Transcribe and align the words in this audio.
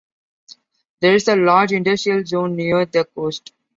There 1.01 1.13
is 1.13 1.27
a 1.27 1.35
large 1.35 1.71
industrial 1.73 2.25
zone 2.25 2.55
near 2.55 2.87
the 2.87 3.05
coast. 3.05 3.53